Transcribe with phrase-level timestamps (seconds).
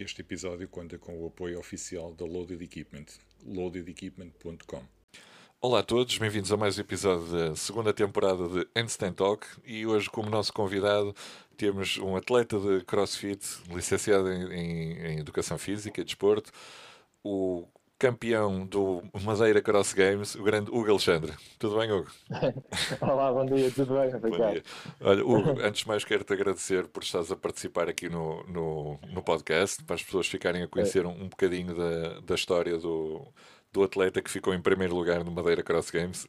[0.00, 3.04] Este episódio conta com o apoio oficial da Loaded Equipment,
[3.44, 4.82] loadedequipment.com.
[5.60, 9.86] Olá a todos, bem-vindos a mais um episódio da segunda temporada de Handstand Talk e
[9.86, 11.14] hoje como nosso convidado
[11.54, 16.50] temos um atleta de CrossFit, licenciado em, em, em Educação Física e Desporto,
[17.22, 17.68] o
[18.00, 21.34] campeão do Madeira Cross Games, o grande Hugo Alexandre.
[21.58, 22.10] Tudo bem, Hugo?
[22.98, 24.08] Olá, bom dia, tudo bem?
[24.08, 24.62] Dia.
[25.02, 29.22] Olha, Hugo, antes de mais quero-te agradecer por estares a participar aqui no, no, no
[29.22, 33.20] podcast, para as pessoas ficarem a conhecer um, um bocadinho da, da história do,
[33.70, 36.26] do atleta que ficou em primeiro lugar no Madeira Cross Games.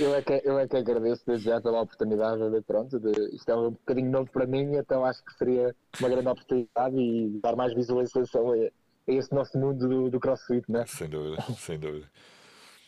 [0.00, 3.50] eu, é que, eu é que agradeço desde já pela oportunidade de, pronto, de, isto
[3.50, 7.56] é um bocadinho novo para mim, então acho que seria uma grande oportunidade e dar
[7.56, 10.84] mais visualização a, a este nosso mundo do, do CrossFit, né?
[10.86, 12.10] Sem dúvida, sem dúvida.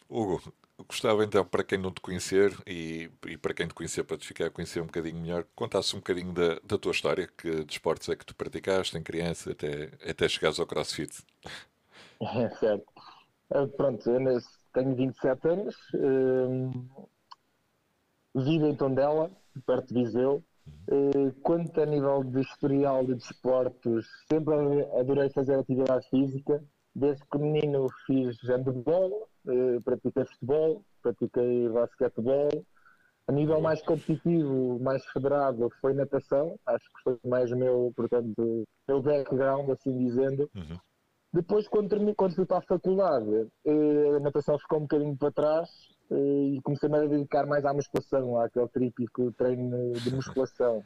[0.09, 0.41] Hugo,
[0.89, 4.27] gostava então, para quem não te conhecer e, e para quem te conhecer, para te
[4.27, 8.09] ficar a conhecer um bocadinho melhor, contasse um bocadinho da, da tua história, que desportos
[8.09, 11.25] é que tu praticaste em criança até, até chegares ao CrossFit.
[12.21, 12.87] É, certo.
[13.51, 14.41] Uh, pronto, eu
[14.73, 17.09] tenho 27 anos, uh,
[18.35, 19.31] vivo em Tondela,
[19.67, 20.43] perto de Viseu.
[20.67, 24.55] Uh, quanto a nível de historial de desportos, sempre
[24.99, 26.63] adorei fazer atividade física.
[26.95, 32.65] Desde que menino fiz handball, uh, pratiquei futebol, pratiquei basquetebol.
[33.27, 36.59] A nível mais competitivo, mais federado, foi natação.
[36.67, 40.51] Acho que foi mais o meu, portanto, meu background, assim dizendo.
[40.55, 40.79] Uhum.
[41.35, 45.33] Depois, quando, terminei, quando fui para a faculdade, eh, a natação ficou um bocadinho para
[45.33, 45.69] trás
[46.13, 50.85] eh, e comecei-me a dedicar mais à musculação, àquele típico treino de musculação.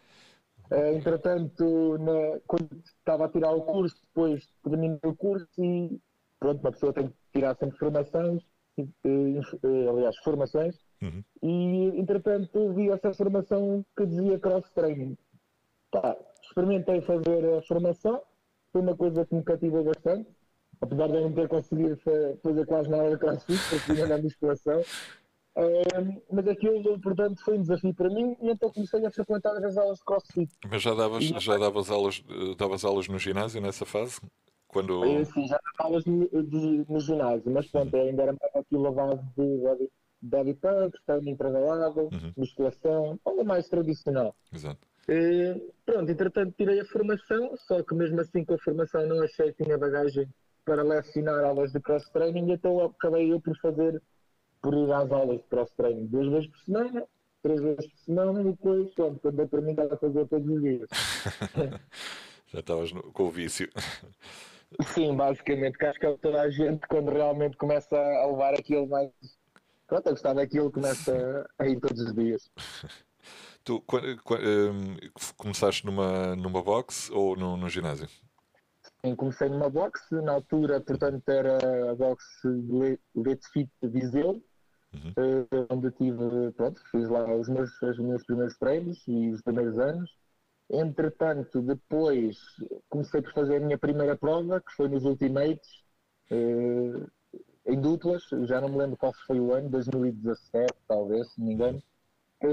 [0.71, 6.01] Eh, entretanto, na, quando estava a tirar o curso, depois terminei o curso e
[6.41, 8.43] pronto, uma pessoa tem que tirar sempre formações,
[9.91, 11.23] aliás, formações, uhum.
[11.43, 15.15] e entretanto vi essa formação que dizia cross training.
[15.91, 18.23] Tá, experimentei fazer a formação,
[18.73, 20.38] foi uma coisa que me cativou bastante
[20.81, 21.97] apesar de eu não ter conseguido
[22.43, 24.83] fazer quase nada de crossfit, porque na musculação.
[25.57, 29.77] Um, mas aquilo, portanto, foi um desafio para mim e então comecei a frequentar as
[29.77, 30.53] aulas de crossfit.
[30.71, 32.23] Mas já davas, e, já davas, aulas,
[32.57, 34.21] davas aulas no ginásio nessa fase?
[34.69, 35.05] Quando...
[35.05, 38.87] Eu, sim, já dava aulas no, de, no ginásio, mas pronto, ainda era mais aquilo
[38.87, 39.91] a base de body,
[40.23, 42.33] body pump, treino entregalado, uhum.
[42.37, 44.37] musculação, algo mais tradicional.
[44.55, 44.79] Exato.
[45.09, 49.53] E, pronto, entretanto tirei a formação, só que mesmo assim com a formação não achei
[49.53, 50.29] que tinha bagagem
[50.69, 54.03] para lecionar aulas de cross-training, então acabei eu por fazer,
[54.61, 57.07] por ir às aulas de cross-training duas vezes por semana,
[57.43, 60.89] três vezes por semana, e depois, pronto, quando eu estava a fazer todos os dias.
[62.49, 63.71] Já estavas com o vício.
[64.95, 68.87] Sim, basicamente, que acho que é toda a gente, quando realmente começa a levar aquilo
[68.87, 69.11] mais.
[69.87, 72.51] Pronto, a gostar daquilo, começa a ir todos os dias.
[73.65, 74.97] Tu quando, quando, um,
[75.37, 78.09] começaste numa, numa box ou no, no ginásio?
[79.17, 82.25] Comecei numa box, na altura, portanto, era a box
[83.15, 84.43] Let's Fit Viseu,
[84.93, 85.11] uhum.
[85.17, 89.79] uh, onde tive, pronto, fiz lá os meus, os meus primeiros treinos e os primeiros
[89.79, 90.11] anos.
[90.71, 92.37] Entretanto, depois
[92.89, 95.69] comecei por fazer a minha primeira prova, que foi nos Ultimates,
[96.33, 97.09] uh,
[97.67, 101.55] em duplas, já não me lembro qual foi o ano, 2017, talvez, se não me
[101.55, 101.83] engano.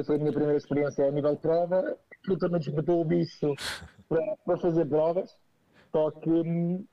[0.05, 3.53] Foi a minha primeira experiência a nível de prova, absolutamente despertou o bicho
[4.09, 5.35] para, para fazer provas
[5.95, 6.29] só que,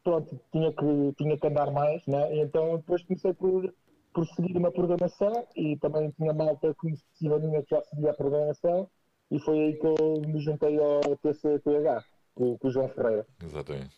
[0.04, 2.36] pronto, tinha que, tinha que andar mais, né?
[2.36, 3.74] E então depois comecei por,
[4.14, 8.88] por seguir uma programação e também tinha malta conhecida minha que já seguia a programação
[9.28, 13.26] e foi aí que eu me juntei ao TCPH, com, com o João Ferreira.
[13.44, 13.96] Exatamente.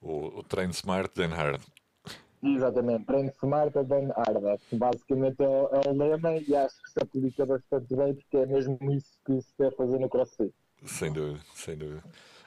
[0.00, 1.60] O, o Train Smart, then Hard.
[2.42, 4.60] Exatamente, Train Smart, then Hard.
[4.72, 8.78] Basicamente é, é o lema e acho que se aplica bastante bem porque é mesmo
[8.90, 10.54] isso que se deve fazer no CrossFit.
[10.86, 12.02] Sem dúvida, sem dúvida.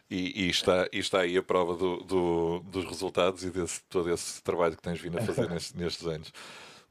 [0.09, 4.09] E, e, está, e está aí a prova do, do, dos resultados e desse todo
[4.09, 6.31] esse trabalho que tens vindo a fazer nestes, nestes anos.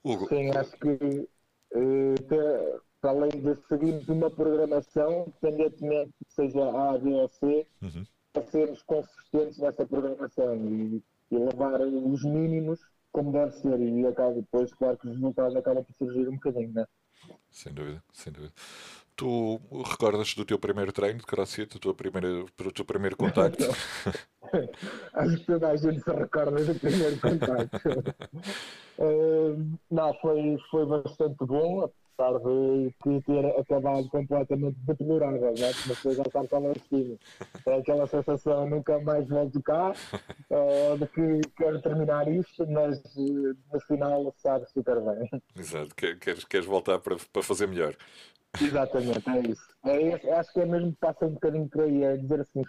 [0.05, 0.29] Hugo.
[0.29, 1.29] Sim, acho que
[1.75, 8.05] uh, para além de seguirmos uma programação, independentemente seja A, B ou C, uhum.
[8.35, 12.81] a sermos consistentes nessa programação e, e levar os mínimos
[13.17, 16.71] como deve ser e acaba depois, claro que os resultados acabam por surgir um bocadinho,
[16.75, 16.85] né?
[17.51, 18.53] Sem dúvida, sem dúvida.
[19.17, 23.65] Tu recordas do teu primeiro treino de crossfit, do teu primeiro, do teu primeiro contacto?
[25.15, 27.89] Acho que toda a gente se recorda do primeiro contacto.
[28.99, 35.73] uh, não, foi, foi bastante bom, apesar de ter acabado completamente deplorável, né?
[35.87, 37.17] mas depois já está cá lá cima.
[37.67, 39.93] É aquela sensação, nunca mais volto cá,
[40.51, 45.43] uh, de que quero terminar isto, mas uh, no final sabe super bem.
[45.57, 47.95] Exato, queres, queres voltar para, para fazer melhor.
[48.61, 49.77] Exatamente, é isso.
[49.85, 52.63] É, acho que é mesmo que passa um bocadinho por aí, é dizer assim,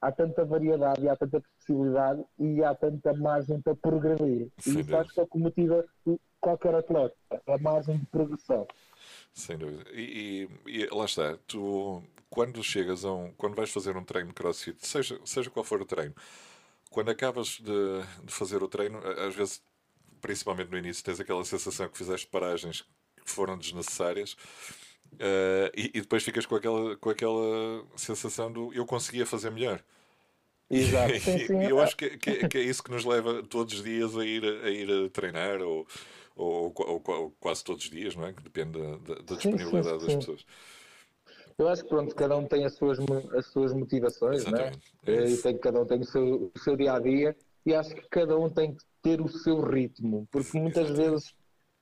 [0.00, 4.50] há tanta variedade e há tanta possibilidade e há tanta margem para progredir.
[4.58, 5.84] Sem e isso acho que é o que motiva
[6.40, 7.16] qualquer atleta,
[7.46, 8.66] a margem de progressão.
[9.32, 9.90] Sem dúvida.
[9.92, 13.32] E, e, e, lá está, tu quando chegas a um.
[13.34, 16.14] quando vais fazer um treino de crossfit, seja, seja qual for o treino,
[16.90, 19.62] quando acabas de, de fazer o treino, às vezes,
[20.20, 22.82] principalmente no início, tens aquela sensação que fizeste paragens
[23.24, 24.36] que foram desnecessárias.
[25.14, 29.82] Uh, e, e, depois ficas com aquela, com aquela sensação do eu conseguia fazer melhor.
[30.70, 31.12] Exato.
[31.20, 31.62] Sim, sim.
[31.64, 34.42] eu acho que, que, que, é isso que nos leva todos os dias a ir
[34.42, 35.86] a, ir a treinar ou,
[36.34, 38.32] ou, ou, ou, quase todos os dias, não é?
[38.32, 40.46] Que depende da, da disponibilidade sim, das pessoas.
[41.58, 42.98] Eu acho que pronto, cada um tem as suas,
[43.36, 44.72] as suas motivações, não é?
[45.06, 47.36] é e tem, cada um tem o seu, o seu dia a dia
[47.66, 51.10] e acho que cada um tem que ter o seu ritmo, porque muitas Exatamente.
[51.10, 51.34] vezes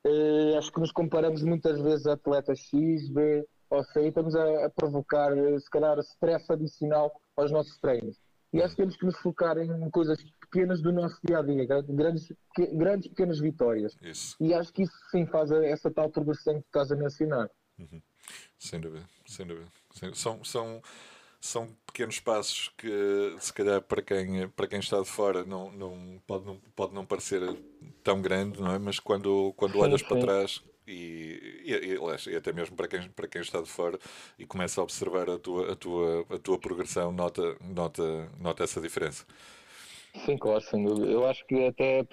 [0.05, 4.35] eh, acho que nos comparamos muitas vezes a atletas X, B ou C e estamos
[4.35, 8.17] a, a provocar se calhar stress adicional aos nossos treinos.
[8.53, 11.65] E acho que temos que nos focar em coisas pequenas do nosso dia a dia,
[11.89, 12.33] grandes,
[12.73, 13.97] grandes pequenas vitórias.
[14.03, 14.37] Isso.
[14.41, 17.49] E acho que isso sim faz essa tal progressão que estás a mencionar.
[17.79, 18.03] Uhum.
[18.59, 19.69] Sem dúvida, sem dúvida.
[20.15, 20.83] São, são,
[21.41, 26.21] são pequenos passos que, se calhar, para quem, para quem está de fora, não, não,
[26.27, 27.41] pode, não, pode não parecer
[28.05, 28.79] tão grande, não é?
[28.79, 33.27] Mas quando, quando olhas para trás e, e, e, e, até mesmo para quem, para
[33.27, 33.99] quem está de fora
[34.39, 38.81] e começa a observar a tua, a tua, a tua progressão, nota, nota, nota essa
[38.81, 39.25] diferença.
[40.27, 41.07] Sim, claro, sem dúvida.
[41.07, 42.05] Eu acho que até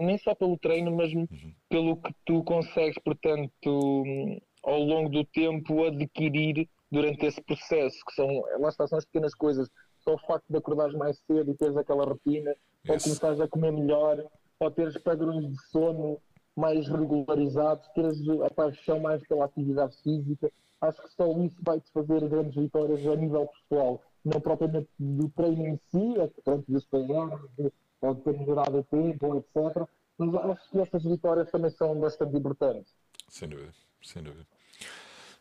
[0.00, 1.26] nem só pelo treino, mas uhum.
[1.68, 8.28] pelo que tu consegues, portanto, ao longo do tempo adquirir durante esse processo, que são,
[8.58, 9.68] lá está, são as pequenas coisas.
[10.00, 12.54] Só o facto de acordares mais cedo e teres aquela rotina,
[12.88, 14.24] ou começares a comer melhor,
[14.60, 16.20] ou teres padrões de sono
[16.56, 20.50] mais regularizados, teres a paixão mais pela atividade física,
[20.80, 25.66] acho que só isso vai-te fazer grandes vitórias a nível pessoal, não propriamente do treino
[25.66, 29.88] em si, é pronto, dos PR, pode ter melhorado a tempo, etc.
[30.18, 32.94] Mas acho que essas vitórias também são bastante importantes.
[33.28, 34.55] Sem dúvida, sem dúvida.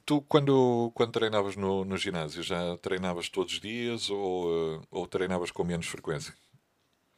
[0.06, 5.50] Tu, quando, quando treinavas no, no ginásio, já treinavas todos os dias ou, ou treinavas
[5.50, 6.34] com menos frequência?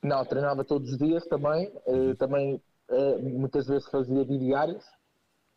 [0.02, 1.72] Não, treinava todos os dias também.
[1.86, 4.86] Uh, também uh, muitas vezes fazia bidiários.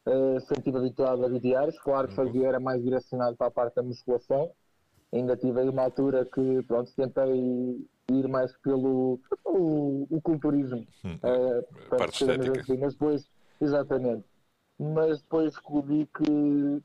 [0.07, 1.79] Uh, sempre estive habituado a bidiários.
[1.81, 2.27] Claro que uhum.
[2.27, 4.51] fazia, era mais direcionado para a parte da musculação.
[5.13, 10.87] Ainda tive aí uma altura que, pronto, tentei ir mais pelo o, o culturismo.
[11.05, 12.61] Hum, uh, parte estética.
[12.61, 13.29] Assim, mas depois,
[13.61, 14.25] exatamente.
[14.79, 16.83] Mas depois descobri que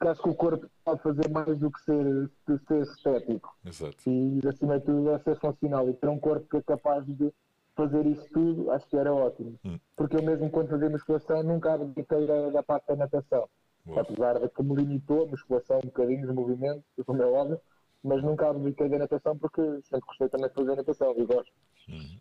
[0.00, 2.30] porque acho que o corpo pode fazer mais do que ser,
[2.66, 3.54] ser estético.
[3.66, 3.98] Exato.
[4.08, 5.86] E acima de tudo é ser funcional.
[5.90, 7.30] E ter um corpo que é capaz de
[7.76, 9.58] fazer isso tudo, acho que era ótimo.
[9.62, 9.78] Hum.
[9.94, 13.46] Porque eu mesmo quando fazia musculação nunca abdiquei da, da parte da natação.
[13.84, 14.00] Boa.
[14.00, 17.60] Apesar de que me limitou a musculação um bocadinho de movimento, como é óbvio,
[18.02, 21.52] mas nunca abdiquei da natação porque sempre gostei também de fazer natação e gosto.
[21.90, 22.18] Hum.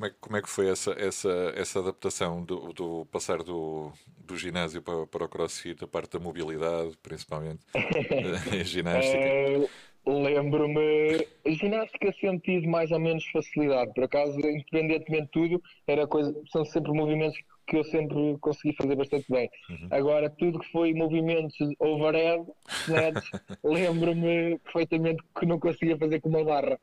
[0.00, 4.34] Como é, como é que foi essa, essa, essa adaptação do, do passar do, do
[4.34, 9.18] ginásio para, para o crossfit, a parte da mobilidade, principalmente, a ginástica?
[9.18, 9.68] É,
[10.06, 16.64] Lembro-me, ginástica senti mais ou menos facilidade, por acaso, independentemente de tudo, era coisa, são
[16.64, 19.50] sempre movimentos que eu sempre consegui fazer bastante bem.
[19.68, 19.88] Uhum.
[19.90, 22.42] Agora, tudo que foi movimentos overhead,
[23.62, 26.80] lembro-me perfeitamente que não conseguia fazer com uma barra.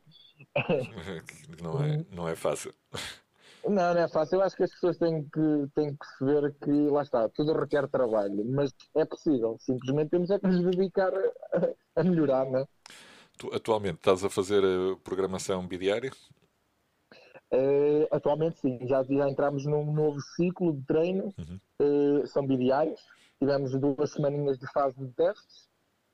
[1.62, 2.74] não, é, não é fácil.
[3.64, 4.36] Não, não é fácil.
[4.36, 7.88] Eu acho que as pessoas têm que, têm que perceber que, lá está, tudo requer
[7.88, 9.58] trabalho, mas é possível.
[9.60, 12.66] Simplesmente temos é que nos dedicar a, a melhorar, não é?
[13.38, 16.12] Tu atualmente estás a fazer a programação bidiária?
[17.54, 21.60] Uh, atualmente sim, já, já entramos num novo ciclo de treino, uhum.
[22.22, 23.02] uh, são bidiários,
[23.40, 25.67] tivemos duas semaninhas de fase de testes,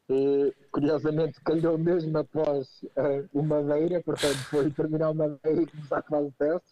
[0.09, 5.99] Uh, curiosamente calhou mesmo após uh, o Madeira, portanto foi terminar o Madeira e começar
[5.99, 6.71] a fase de teste,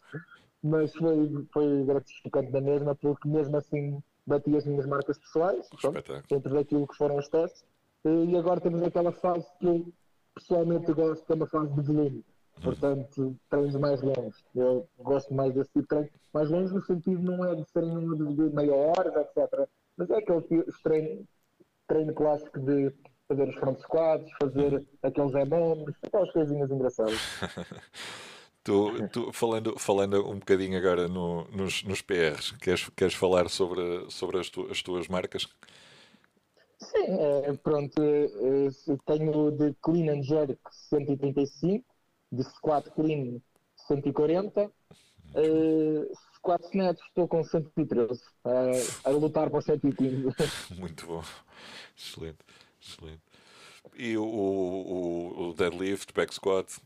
[0.62, 6.24] mas foi, foi gratificante da mesma, porque mesmo assim bati as minhas marcas pessoais, pronto,
[6.30, 7.64] dentro daquilo que foram os testes,
[8.04, 9.94] uh, e agora temos aquela fase que eu
[10.36, 12.26] pessoalmente gosto, que é uma fase de volume,
[12.58, 12.64] uhum.
[12.64, 17.22] portanto treinos mais longos, eu gosto mais desse tipo de treino, mais longos no sentido
[17.22, 17.98] não é de serem
[18.36, 20.42] de meia hora, etc., mas é aquele
[20.84, 21.26] treino,
[21.88, 22.94] treino clássico de
[23.32, 27.20] fazer os front squats, fazer aqueles EMOMs, aquelas coisinhas engraçadas.
[28.64, 34.06] Tu, tu, falando, falando um bocadinho agora no, nos, nos PRs, queres, queres falar sobre,
[34.12, 35.48] sobre as, tu, as tuas marcas?
[36.78, 38.70] Sim, é, pronto, é,
[39.08, 40.60] tenho de Clean and Jerk
[40.90, 41.84] 135,
[42.32, 43.42] de Squat Clean
[43.88, 44.72] 140, uh,
[46.36, 48.14] Squat Snatch estou com 113,
[48.46, 48.50] uh,
[49.04, 50.36] a lutar para 115.
[50.78, 51.24] Muito bom,
[51.98, 52.38] excelente.
[52.82, 53.22] Excelente.
[53.96, 56.78] E o, o, o deadlift, back squat?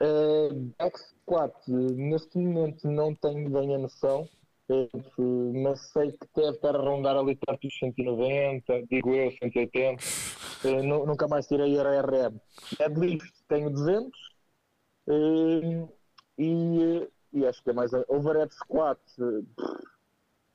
[0.00, 4.28] Uh, back squat, neste momento não tenho bem a noção,
[4.68, 10.02] uh, mas sei que deve estar a rondar ali perto dos 190, digo eu, 180.
[10.64, 12.40] Uh, nunca mais tirei a RM.
[12.78, 14.18] Deadlift tenho 200
[15.06, 15.92] uh,
[16.38, 17.92] e, e acho que é mais.
[18.08, 19.00] Overhead squat,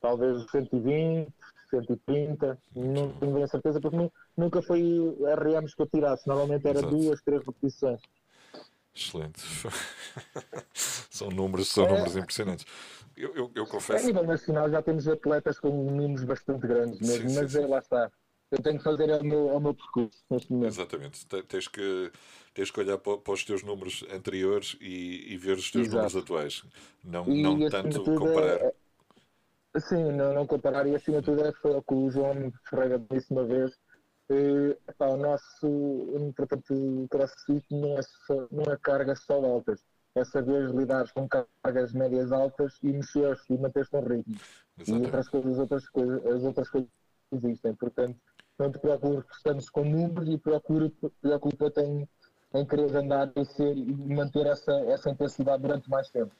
[0.00, 1.32] talvez 120,
[1.70, 3.96] 130, não tenho bem a certeza, porque
[4.36, 6.96] nunca foi RMs que eu tirasse, normalmente era Exato.
[6.96, 8.00] duas, três repetições.
[8.94, 9.42] Excelente.
[10.72, 12.64] são números, são é, números impressionantes.
[13.16, 14.04] Eu, eu, eu confesso.
[14.04, 17.66] A nível nacional já temos atletas com números bastante grandes mesmo, sim, mas sim, sim.
[17.66, 18.10] lá está.
[18.50, 20.72] Eu tenho que fazer o meu, o meu percurso neste momento.
[20.72, 21.26] Exatamente.
[21.26, 22.12] Tens que,
[22.54, 25.96] tens que olhar para, para os teus números anteriores e, e ver os teus Exato.
[25.96, 26.64] números atuais.
[27.04, 28.60] Não, e, não tanto comparar.
[28.60, 28.74] É,
[29.74, 30.86] é, sim, não, não comparar.
[30.86, 33.76] E acima de tudo é foi o que o João Ferreira disse uma vez
[34.28, 39.84] Uh, epá, o nosso, portanto, o crossfit não é, só, não é cargas só altas,
[40.16, 44.34] é saber lidar com cargas médias altas e mexer e manter-se no ritmo.
[44.78, 44.90] Exatamente.
[44.90, 46.90] E outras coisas, outras coisas, as outras coisas
[47.32, 47.74] existem.
[47.74, 48.18] Portanto,
[48.58, 52.08] não te preocupes tanto com números e preocupa-te em,
[52.54, 56.34] em querer andar e, ser, e manter essa, essa intensidade durante mais tempo.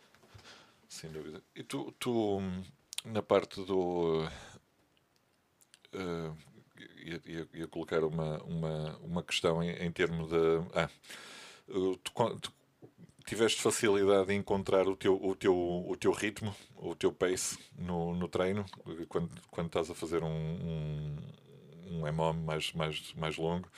[0.89, 1.43] Sem dúvida.
[1.55, 2.41] E tu, tu
[3.05, 4.25] na parte do.
[5.95, 6.56] Uh,
[7.07, 10.37] ia, ia, ia, colocar uma, uma, uma questão em, em termos de.
[10.75, 10.89] Ah,
[11.67, 12.53] tu, tu,
[13.27, 18.15] tiveste facilidade em encontrar o teu, o teu, o teu ritmo, o teu pace no,
[18.15, 18.65] no treino,
[19.09, 21.17] quando, quando estás a fazer um, um,
[21.91, 23.69] um MOM mais, mais, mais longo?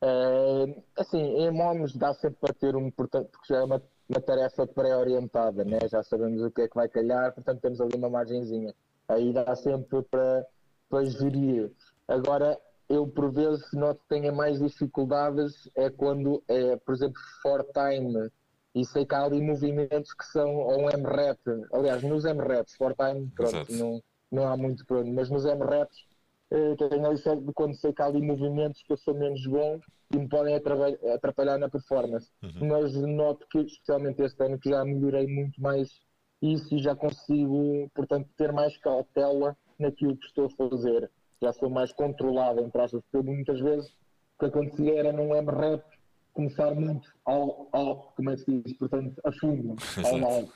[0.00, 4.20] Uh, assim, em MOMs dá sempre para ter um, portanto, porque já é uma, uma
[4.20, 5.78] tarefa pré-orientada, né?
[5.90, 8.74] já sabemos o que é que vai calhar, portanto temos ali uma margenzinha.
[9.08, 10.46] Aí dá sempre para,
[10.90, 11.72] para gerir.
[12.08, 17.64] Agora, eu por vezes noto que tenho mais dificuldades é quando é, por exemplo, for
[17.64, 18.30] time
[18.74, 21.38] e sei que há ali movimentos que são ou um M-rep,
[21.72, 26.06] aliás, nos M-reps, for time, pronto, não, não há muito pronto, mas nos M-reps
[26.50, 29.78] eh, tenho ali quando sei que há ali movimentos que eu sou menos bom
[30.12, 32.30] e me podem atrapalhar na performance.
[32.42, 32.68] Uhum.
[32.68, 36.00] Mas noto que, especialmente este ano, que já melhorei muito mais
[36.40, 41.10] isso e já consigo, portanto, ter mais cautela naquilo que estou a fazer
[41.42, 45.84] já sou mais controlado, entre aspas, porque muitas vezes o que acontecia era num M-Rap
[46.32, 50.52] começar muito ao, ao, como é que se diz, portanto, a fundo, ao alto.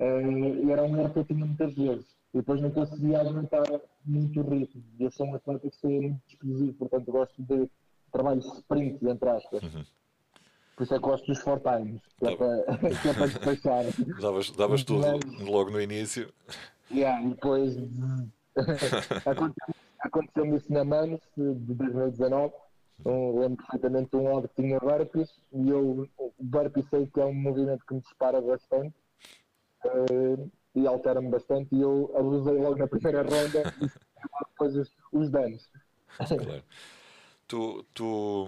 [0.00, 2.06] Uh, e era um erro que eu tinha muitas vezes.
[2.32, 3.62] E depois não conseguia aguentar
[4.04, 4.82] muito o ritmo.
[4.98, 7.70] E eu sou um atleta que sou muito explosivo, portanto gosto de
[8.10, 9.62] trabalho sprint, entre aspas.
[9.62, 9.84] Uhum.
[10.76, 12.64] Por isso é que gosto dos four times, que é para,
[13.02, 13.84] que é para despachar.
[14.20, 15.06] Davas, davas tudo
[15.44, 16.32] logo no início.
[16.90, 17.76] Yeah, e depois
[19.24, 22.54] aconteceu aconteceu-me isso na Manos de 2019.
[23.04, 27.24] Um, lembro perfeitamente um lado que tinha burpees e eu, o burpee sei que é
[27.24, 28.94] um movimento que me dispara bastante
[29.84, 31.74] uh, e altera-me bastante.
[31.74, 33.88] E eu abusei logo na primeira ronda e
[34.50, 35.68] depois os, os danos.
[36.16, 36.62] Claro.
[37.46, 38.44] Tu, tu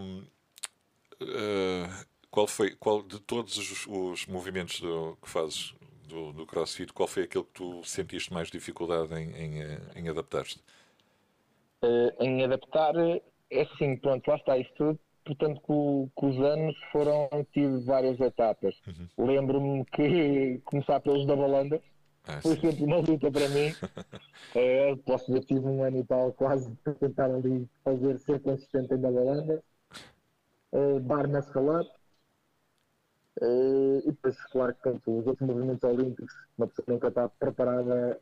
[1.21, 5.75] uh, qual foi, qual de todos os, os movimentos do, que fazes
[6.07, 10.63] do, do CrossFit, qual foi aquele que tu sentiste mais dificuldade em, em, em adaptar-te?
[11.83, 16.77] Uh, em adaptar, é assim, pronto, lá está, isto tudo, portanto, com, com os anos
[16.93, 18.75] foram, tive várias etapas.
[18.87, 19.27] Uhum.
[19.27, 21.81] Lembro-me que começar pelos da Balanda
[22.29, 23.69] ah, foi sempre uma luta para mim.
[23.71, 28.41] uh, posso dizer que tive um ano e tal quase para tentar ali fazer ser
[28.41, 29.63] consistente em da Balanda.
[30.73, 31.41] Uh, bar na
[33.41, 38.19] Uh, e depois, claro que pronto, os outros movimentos olímpicos, uma pessoa nunca está preparada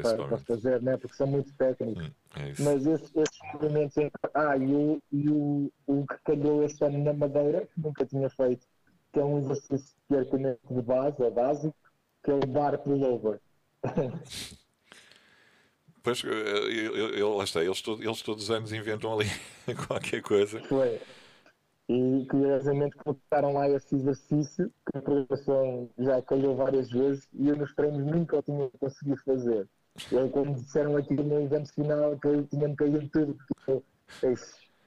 [0.00, 0.96] para, para, fazer, né?
[0.96, 2.04] porque são muito técnicos.
[2.04, 3.96] Hum, é Mas esses, esses movimentos.
[4.32, 8.30] Ah, e, o, e o, o que calhou este ano na Madeira, que nunca tinha
[8.30, 8.64] feito,
[9.12, 11.74] que é um exercício teoricamente de base, é básico,
[12.22, 13.40] que é o bar pullover.
[16.04, 19.24] Pois, eu, eu, eu, lá está, eles, eles todos os anos inventam ali
[19.88, 20.60] qualquer coisa.
[20.64, 21.00] Foi.
[21.88, 27.56] E curiosamente colocaram lá esse exercício que a programação já calhou várias vezes e eu
[27.56, 29.68] nos treinos nunca o tinha conseguido fazer.
[30.10, 33.84] Eu, como disseram aqui no evento final, que eu tinha-me caído tudo, porque eu,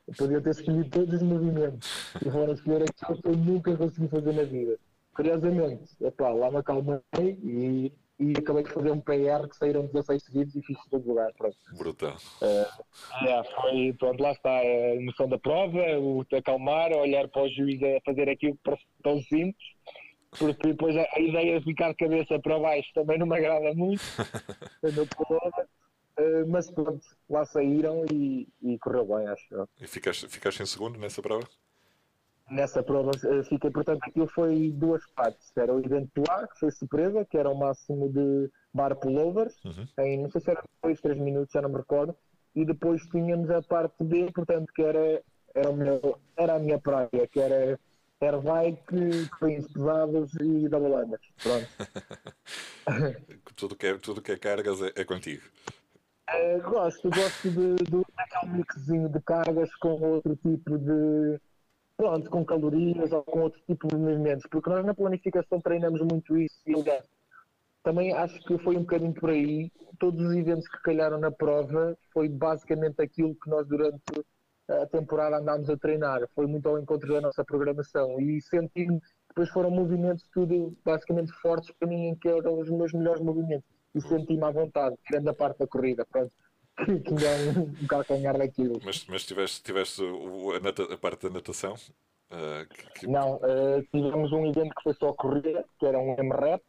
[0.08, 4.08] eu podia ter escolhido todos os movimentos e foram escolher aquilo que eu nunca consegui
[4.08, 4.80] fazer na vida.
[5.14, 10.24] Curiosamente, epá, lá me acalmei e e acabei de fazer um PR que saíram 16
[10.24, 11.32] seguidos e fiz segundo lugar.
[11.38, 11.58] Pronto.
[11.78, 12.18] Brutal.
[12.42, 17.44] Uh, é, foi, pronto, lá está a emoção da prova, o te acalmar, olhar para
[17.44, 19.56] o juiz a fazer aquilo que parece tão simples,
[20.32, 23.74] porque depois a, a, ideia de ficar de cabeça para baixo também não me agrada
[23.76, 24.02] muito.
[24.84, 29.70] uh, mas pronto, lá saíram e, e correu bem, acho.
[29.80, 31.48] E ficaste, ficaste em segundo nessa prova?
[32.50, 35.52] Nessa prova uh, fiquei, portanto, aquilo foi duas partes.
[35.56, 39.88] Era o evento A, que foi surpresa, que era o máximo de bar pullovers, uhum.
[40.00, 42.16] em não sei se era dois, três minutos, já não me recordo.
[42.56, 45.22] E depois tínhamos a parte B, portanto, que era,
[45.54, 47.80] era, meu, era a minha praia, que era
[48.20, 51.22] airbike, cães pesados e double unders.
[51.44, 51.68] Pronto.
[53.56, 55.44] tudo, que é, tudo que é cargas é, é contigo.
[56.30, 61.40] Uh, gosto, gosto de, de daquele mixzinho de cargas com outro tipo de.
[61.98, 66.38] Pronto, com calorias ou com outro tipo de movimentos, porque nós na planificação treinamos muito
[66.38, 66.74] isso e
[67.84, 69.72] também acho que foi um bocadinho por aí.
[69.98, 74.04] Todos os eventos que calharam na prova foi basicamente aquilo que nós durante
[74.70, 76.28] a temporada andámos a treinar.
[76.36, 78.88] Foi muito ao encontro da nossa programação e senti
[79.30, 83.68] depois foram movimentos tudo basicamente fortes para mim, em que eram os meus melhores movimentos
[83.96, 86.32] e senti-me à vontade, tirando a parte da corrida, pronto.
[86.86, 88.80] Que, é um, calcanhar daquilo.
[88.84, 91.74] Mas, mas tiveste, tiveste a, nata, a parte da natação?
[92.30, 93.08] Uh, que, que...
[93.08, 96.62] Não, uh, tivemos um evento que foi só corrida, que era um MRAP.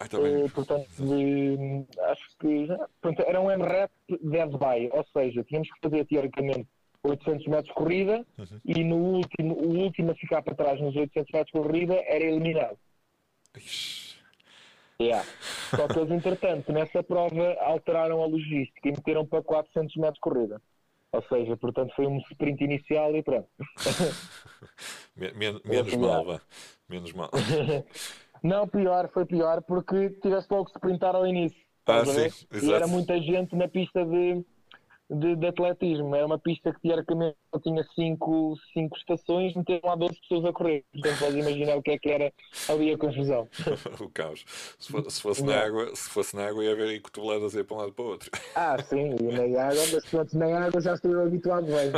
[0.00, 2.66] Ah, uh, portanto, de, acho que
[3.00, 6.66] portanto, era um MRAP dead by, ou seja, tínhamos que fazer teoricamente
[7.04, 8.60] 800 metros de corrida uhum.
[8.64, 12.24] e no último, o último a ficar para trás nos 800 metros de corrida era
[12.24, 12.78] eliminado.
[13.56, 14.01] Ixi.
[15.02, 15.26] Yeah.
[15.70, 20.20] Só que eles, entretanto, nessa prova alteraram a logística e meteram para 400 metros de
[20.20, 20.62] corrida.
[21.12, 23.48] Ou seja, portanto, foi um sprint inicial e pronto.
[25.14, 26.40] Men menos mal, vá.
[26.88, 27.30] Menos mal.
[28.42, 31.60] Não, pior, foi pior porque tiveste logo que sprintar ao início.
[31.86, 32.64] Ah, sim, exato.
[32.64, 34.44] E era muita gente na pista de,
[35.12, 36.14] de, de, atletismo.
[36.14, 40.84] Era uma pista que teoricamente tinha cinco, cinco estações, meteram lá 12 pessoas a correr.
[40.92, 42.32] Portanto, podes imaginar o que é que era
[42.68, 43.48] ali a confusão.
[44.00, 44.44] o caos.
[44.78, 47.64] Se fosse, se fosse na água, se fosse na água ia haver aí cotoveladas aí
[47.64, 48.30] para um lado para o outro.
[48.54, 51.90] Ah, sim, e na água, mas pronto, na água já estou habituado bem.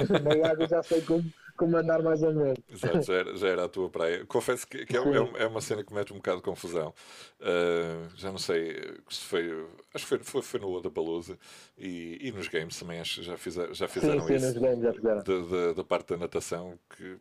[0.42, 1.24] Na água já sei como
[1.56, 2.58] como andar mais ou menos.
[2.68, 4.24] Exato, já era, já era a tua praia.
[4.26, 6.92] Confesso que, que é, é, é, uma cena que mete um bocado de confusão.
[7.40, 8.76] Uh, já não sei
[9.08, 9.66] se foi.
[9.94, 11.38] Acho que foi, foi, foi no Oda Balusa
[11.78, 14.46] e, e nos games também acho já, fizer, já fizeram sim, sim, isso.
[14.46, 15.74] Nos games já fizeram.
[15.74, 17.18] Da parte da natação que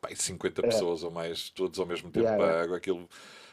[0.00, 0.66] pai, 50 é.
[0.66, 3.08] pessoas ou mais, todos ao mesmo tempo yeah, para a água, aquilo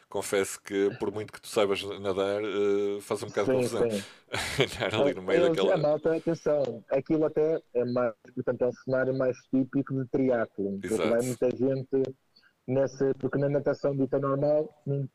[0.09, 3.87] confesso que por muito que tu saibas nadar, uh, faz um bocado sim, de confusão.
[4.89, 5.77] Andar ali no meio eu, daquela.
[5.77, 10.79] malta, atenção, aquilo até é mais, portanto, é um cenário mais típico de triatlo.
[10.79, 12.15] Porque vai muita gente
[12.67, 14.69] nessa, porque na natação dita normal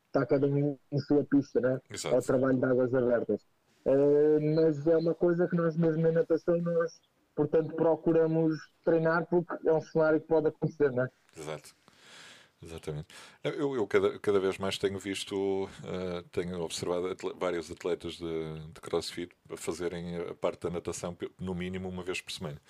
[0.06, 1.80] está cada um em sua pista, né?
[1.90, 2.14] Exato.
[2.14, 3.42] É o trabalho de águas abertas.
[3.84, 7.00] Uh, mas é uma coisa que nós mesmo na natação nós
[7.34, 11.08] portanto procuramos treinar porque é um cenário que pode acontecer, né?
[11.36, 11.74] Exato.
[12.62, 13.06] Exatamente.
[13.42, 18.68] Eu, eu cada, cada vez mais tenho visto, uh, tenho observado atle vários atletas de,
[18.74, 22.60] de crossfit a fazerem a parte da natação no mínimo uma vez por semana.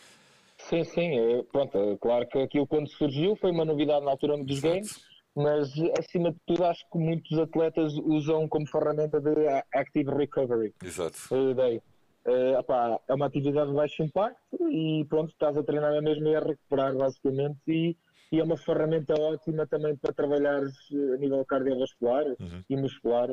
[0.59, 1.19] Sim, sim.
[1.19, 4.75] É, pronto, é claro que aquilo quando surgiu foi uma novidade na altura dos Exato.
[4.75, 10.73] games, mas acima de tudo acho que muitos atletas usam como ferramenta de active recovery.
[10.85, 11.19] Exato.
[11.33, 11.81] Uh,
[12.27, 16.29] Uh, opá, é uma atividade de baixo impacto e pronto, estás a treinar a mesma
[16.29, 17.97] e a recuperar basicamente e
[18.33, 22.65] e é uma ferramenta ótima também para trabalhar a nível cardiovascular uhum.
[22.69, 23.29] e muscular,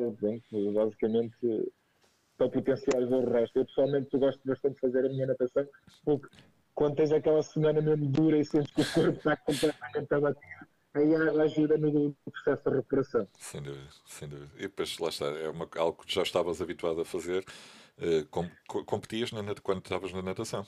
[0.73, 1.71] basicamente
[2.37, 3.59] para potenciar o resto.
[3.59, 5.67] Eu pessoalmente gosto bastante de fazer a minha natação,
[6.03, 6.27] porque
[6.73, 11.15] quando tens aquela semana mesmo dura e sentes que o corpo está completamente abatido, aí
[11.41, 13.27] ajuda no processo de recuperação.
[13.39, 14.51] Sem dúvida, sem dúvida.
[14.57, 17.43] E depois lá está, é uma, algo que já estavas habituado a fazer.
[17.97, 18.47] Uh, com,
[18.85, 20.67] competias na, quando estavas na natação?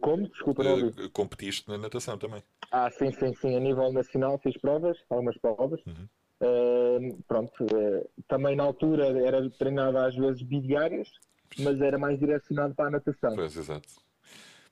[0.00, 0.28] Como?
[0.28, 2.42] Desculpa, não uh, Competiste na natação também?
[2.70, 3.56] Ah, sim, sim, sim.
[3.56, 5.80] A nível nacional fiz provas, algumas provas.
[5.86, 6.08] Uhum.
[6.40, 11.10] Uh, pronto, uh, também na altura era treinado às vezes bidiários,
[11.58, 13.34] mas era mais direcionado para a natação.
[13.34, 13.88] Pois, exato.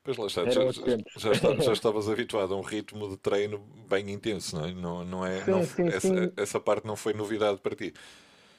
[0.03, 4.57] Pois lá está, já, já, já, estavas habituado a um ritmo de treino bem intenso,
[4.57, 4.73] não é?
[4.73, 6.31] Não, não é sim, não, sim, essa, sim.
[6.35, 7.93] essa parte não foi novidade para ti.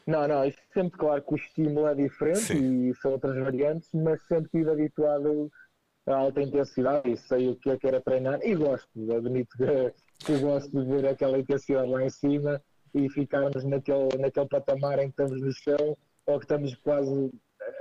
[0.06, 4.22] Não, não, isso sempre claro que o estímulo é diferente e são outras variantes, mas
[4.26, 5.32] sempre estive habituado a
[6.12, 10.38] alta intensidade e sei o que é que era treinar e gosto, admito que, que
[10.38, 12.62] gosto de ver aquela intensidade lá em cima
[12.94, 17.30] e ficarmos naquele, naquele patamar em que estamos no chão ou que estamos quase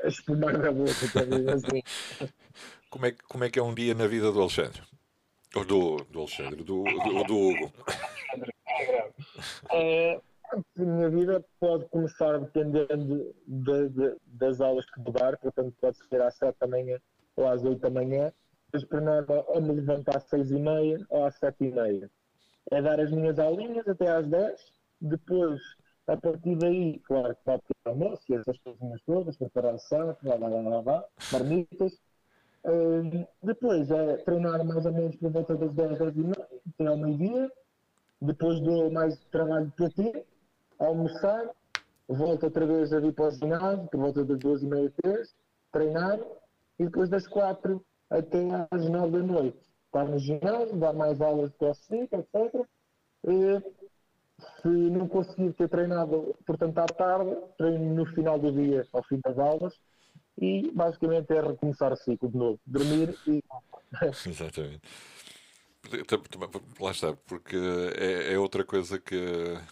[0.03, 0.91] a espumar da boca,
[1.53, 1.83] assim.
[2.89, 4.81] como, é, como é que é um dia na vida do Alexandre?
[5.55, 7.71] Ou do, do Alexandre, do, do, do Hugo?
[9.71, 10.19] É,
[10.51, 16.21] a minha vida pode começar dependendo de, de, das aulas que dar, portanto pode ser
[16.21, 16.99] às 7 da manhã
[17.36, 18.32] ou às 8 da manhã,
[18.72, 22.10] mas para nada ou me levanto às 6 e meia ou às 7 e meia.
[22.72, 24.60] É dar as minhas aulinhas até às 10,
[25.02, 25.62] depois,
[26.08, 30.36] a partir daí, claro que vai ter almoço e essas coisinhas todas, preparar saco, lá,
[30.36, 32.00] lá, lá, lá, lá, marmitas,
[32.65, 36.88] Uh, depois é treinar mais ou menos por volta das 10, 10 e meia, até
[36.88, 37.52] ao meio-dia.
[38.22, 40.26] Depois dou mais trabalho de PT,
[40.80, 41.50] almoçar,
[42.08, 45.36] volto outra vez a vir para o ginásio, por volta das 2 e meia, 3,
[45.74, 46.19] treinar,
[46.79, 48.39] e depois das 4 até
[48.71, 49.59] às 9 da noite.
[49.86, 52.65] Estar no ginásio, dar mais aulas de crossfit, etc.
[53.25, 53.62] E,
[54.62, 59.19] se não conseguir ter treinado, portanto, à tarde, treino no final do dia, ao fim
[59.23, 59.79] das aulas,
[60.38, 63.43] e basicamente é recomeçar o ciclo de novo, dormir e.
[64.27, 64.81] Exatamente.
[66.80, 67.58] Lá está, porque
[67.98, 69.15] é, é, outra coisa que,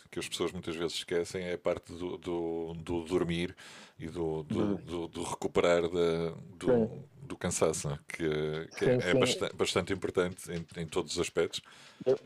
[0.10, 3.56] que as pessoas muitas vezes esquecem, é a parte do, do, do dormir
[3.98, 6.90] e do, do, do, do recuperar da, do,
[7.22, 8.00] do cansaço, né?
[8.08, 8.28] que,
[8.78, 11.62] que sim, é, é bastante, bastante, importante em, em todos os aspectos.
[12.06, 12.18] Eu,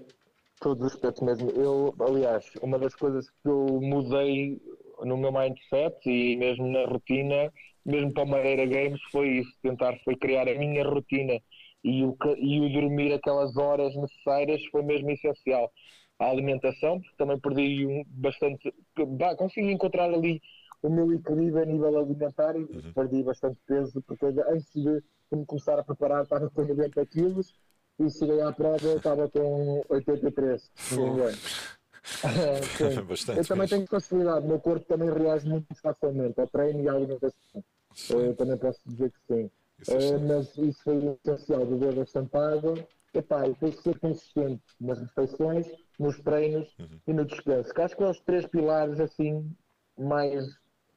[0.59, 1.51] todos os aspectos mesmo.
[1.51, 4.59] Eu, aliás, uma das coisas que eu mudei
[5.03, 7.51] no meu mindset e mesmo na rotina
[7.85, 11.39] mesmo para o Madeira Games foi isso, tentar foi criar a minha rotina
[11.85, 15.71] e o, e o dormir aquelas horas necessárias foi mesmo essencial.
[16.17, 18.73] A alimentação, porque também perdi um, bastante,
[19.19, 20.41] bah, consegui encontrar ali
[20.81, 22.93] o meu equilíbrio a nível alimentar e uhum.
[22.93, 27.53] perdi bastante peso, porque antes de me começar a preparar estava com 90 quilos
[27.99, 31.37] e cheguei à prova estava com 83, se não me engano.
[33.37, 36.93] eu também tenho facilidade, o meu corpo também reage muito facilmente ao treino e à
[36.93, 37.63] alimentação.
[38.09, 39.51] Eu também posso dizer que sim.
[39.87, 42.73] Uh, mas isso foi essencial, beber bastante água.
[43.13, 46.99] Epá, e tem que ser consistente nas refeições, nos treinos uhum.
[47.07, 47.73] e no descanso.
[47.73, 49.55] Que acho que são os três pilares assim
[49.97, 50.45] mais,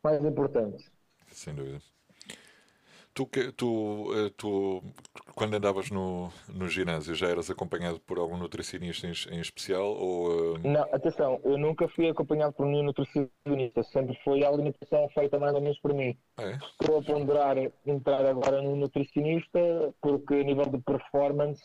[0.02, 0.90] mais importantes.
[1.28, 1.80] Sem dúvida.
[3.18, 3.26] Tu,
[3.56, 4.80] tu, eh, tu,
[5.34, 9.88] quando andavas no, no ginásio, já eras acompanhado por algum nutricionista em, em especial?
[9.88, 10.58] Ou, uh...
[10.62, 15.52] Não, atenção, eu nunca fui acompanhado por nenhum nutricionista, sempre foi a alimentação feita mais
[15.52, 16.16] ou menos por mim.
[16.38, 16.56] É.
[16.80, 19.58] Estou a ponderar entrar agora no nutricionista,
[20.00, 21.60] porque a nível de performance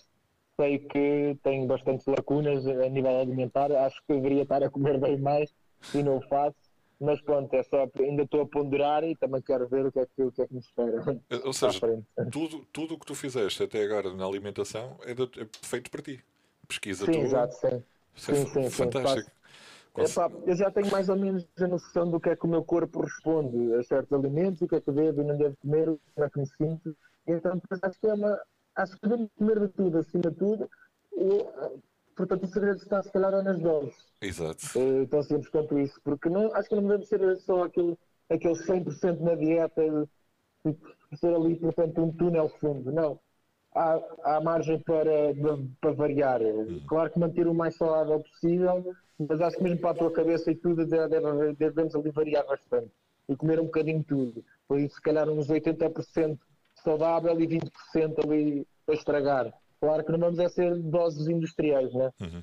[0.60, 5.20] sei que tenho bastantes lacunas a nível alimentar, acho que deveria estar a comer bem
[5.20, 5.54] mais
[5.94, 6.63] e não o faço
[7.00, 10.06] mas pronto, é só, ainda estou a ponderar e também quero ver o que é
[10.06, 11.04] que, o que, é que me espera.
[11.44, 11.80] Ou seja,
[12.32, 16.02] tudo, tudo o que tu fizeste até agora na alimentação é, de, é feito para
[16.02, 16.24] ti.
[16.68, 17.22] Pesquisa sim, tua.
[17.22, 17.84] Exato, sim.
[18.16, 19.30] Isso é sim, sim, fantástico.
[19.30, 19.34] Sim,
[19.96, 22.64] Epá, eu já tenho mais ou menos a noção do que é que o meu
[22.64, 26.26] corpo responde a certos alimentos, o que é que devo e não devo comer, como
[26.26, 26.98] é que me sinto.
[27.28, 28.42] Então, acho que é uma.
[28.76, 30.70] Acho que devemos comer de tudo, acima de tudo.
[32.16, 33.96] Portanto, o segredo está, se calhar, é nas doses.
[34.22, 34.66] Exato.
[34.76, 36.00] Uh, tão simples quanto isso.
[36.04, 37.98] Porque não, acho que não deve ser só aquele,
[38.30, 40.08] aquele 100% na dieta,
[41.18, 42.92] ser ali, portanto, um túnel fundo.
[42.92, 43.20] Não.
[43.76, 45.34] Há, há margem para,
[45.82, 46.42] para variar.
[46.42, 46.82] Hum.
[46.88, 50.52] Claro que manter o mais saudável possível, mas acho que mesmo para a tua cabeça
[50.52, 52.92] e tudo, deve, devemos ali variar bastante.
[53.28, 54.46] E comer um bocadinho de tudo.
[54.68, 56.38] Por isso, se calhar, uns 80%
[56.84, 59.54] saudável e 20% ali para estragar.
[59.84, 62.10] Claro que não vamos é ser doses industriais, né?
[62.22, 62.42] Uhum.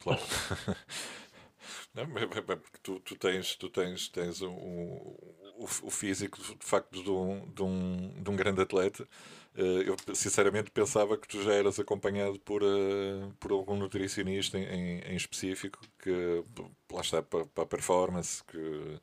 [0.00, 0.20] Claro.
[1.94, 7.08] Não, porque tu, tu, tens, tu tens, tens um, o, o físico de facto de
[7.08, 9.06] um, de um, de um grande atleta.
[9.54, 14.98] Eh, eu sinceramente pensava que tu já eras acompanhado por, eh, por algum nutricionista em,
[15.00, 16.42] em específico que
[16.90, 18.98] lá está para, para a performance, que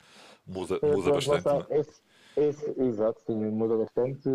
[0.45, 1.47] muda, muda bastante.
[1.47, 1.80] É?
[1.80, 2.02] Esse,
[2.36, 4.28] esse, exato, sim, muda bastante.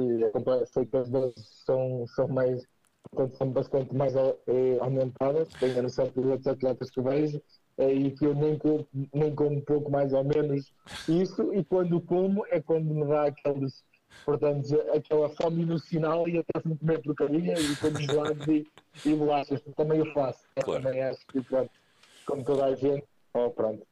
[0.73, 2.65] Sei que as doses são, são mais
[3.11, 7.41] portanto são bastante mais eh, aumentadas, tenho a noção de outros atletas que vejo,
[7.79, 10.73] eh, e que eu nem como, nem como pouco mais ou menos
[11.09, 13.85] isso, e quando como é quando me dá aqueles,
[14.25, 18.67] portanto, aquela fome emocional e até me comer porcaria e como gelados e,
[19.05, 20.83] e bolachas, também eu faço, claro.
[20.83, 21.71] também acho que pronto,
[22.27, 23.87] como toda a gente, oh, pronto.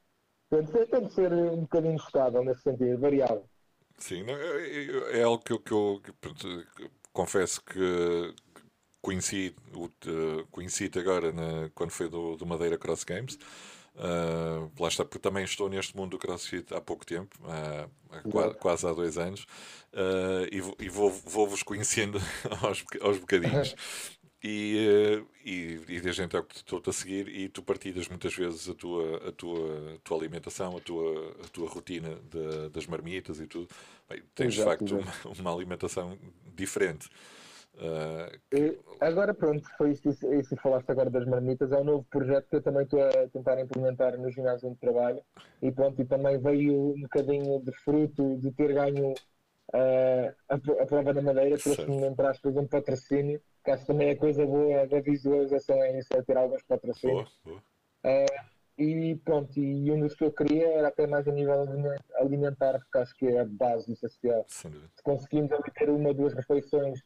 [0.48, 3.48] Portanto, tem que ser um bocadinho estável nesse sentido, variável.
[3.96, 8.34] Sim, é, é, é, algo que eu, que eu que, confesso que
[9.02, 13.38] conheci, uh, conheci-te agora na, quando foi do, do Madeira Cross Games.
[13.94, 18.20] Uh, lá está, porque também estou neste mundo do CrossFit há pouco tempo, uh, há
[18.22, 19.42] quase, quase, há dois anos,
[19.92, 22.18] uh, e, e vou-vos vou conhecendo
[22.62, 23.74] aos, aos bocadinhos.
[24.44, 28.74] E, e, e desde então que estou-te a seguir e tu partilhas muitas vezes a
[28.74, 33.46] tua, a tua, a tua alimentação, a tua, a tua rotina de, das marmitas e
[33.46, 33.68] tudo.
[34.08, 36.18] Bem, tens de facto uma, uma alimentação
[36.56, 37.08] diferente.
[37.74, 42.56] Uh, agora pronto, foi isso, isso falaste agora das marmitas, é um novo projeto que
[42.56, 45.22] eu também estou a tentar implementar no ginásio onde trabalho
[45.60, 50.86] e pronto, e também veio um bocadinho de fruto de ter ganho uh, a, a,
[50.86, 54.86] prova da madeira, trouxe-me entre aspas um patrocínio, que acho que também é coisa boa
[54.86, 57.40] da visualização é isso, é ter alguns patrocínios.
[57.44, 57.62] Boa,
[58.04, 58.24] boa.
[58.26, 61.66] Uh, e pronto, e um dos que eu queria era até mais a nível
[62.16, 64.44] alimentar, porque acho que é a base essencial.
[64.48, 67.00] Se conseguimos ter uma ou duas refeições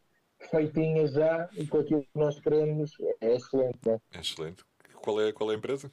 [0.50, 3.78] feitinha já e com aquilo que nós queremos é excelente.
[3.86, 4.00] Né?
[4.14, 4.64] É excelente.
[5.02, 5.90] Qual é, qual é a empresa?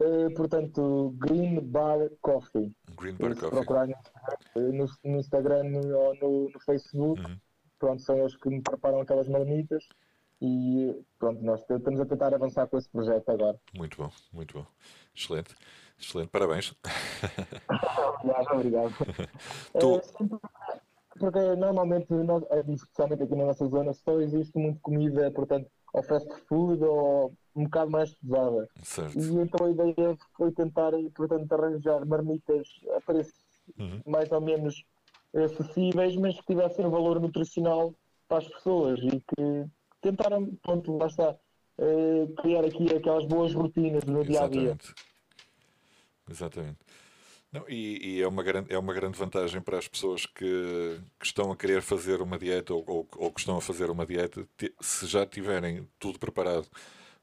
[0.00, 2.72] Uh, portanto, Green Bar Coffee.
[2.96, 3.50] Green Bar Coffee.
[3.50, 3.94] procurar no,
[4.72, 7.38] no, no Instagram ou no, no Facebook, Uhum.
[7.78, 9.86] pronto, são eles que me preparam aquelas marmitas
[10.40, 13.60] e pronto, nós estamos a tentar avançar com esse projeto agora.
[13.76, 14.66] Muito bom, muito bom.
[15.14, 15.54] Excelente.
[15.98, 16.74] Excelente, parabéns.
[18.22, 18.94] Obrigado, obrigado.
[19.78, 20.80] Tu- Eh,
[21.20, 26.02] porque normalmente, nós, eh, especialmente aqui na nossa zona, só existe muito comida, portanto, ou
[26.02, 28.68] fast food ou um bocado mais pesada.
[28.82, 29.18] Certo.
[29.18, 33.34] E então a ideia foi tentar, portanto, arranjar marmitas a preços
[33.78, 34.00] Uhum.
[34.04, 34.82] mais ou menos
[35.32, 37.94] acessíveis, mas que tivessem um valor nutricional
[38.26, 39.66] para as pessoas e que
[40.00, 41.36] tentaram, pronto, lá está,
[41.78, 44.60] eh, criar aqui aquelas boas rotinas no dia a dia.
[44.60, 44.94] Exatamente.
[46.28, 46.78] Exatamente.
[47.52, 51.26] Não, e, e é, uma grande, é uma grande vantagem para as pessoas que, que
[51.26, 54.46] estão a querer fazer uma dieta ou, ou, ou que estão a fazer uma dieta,
[54.80, 56.68] se já tiverem tudo preparado